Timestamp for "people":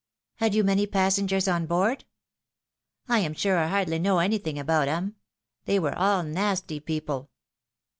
6.79-7.29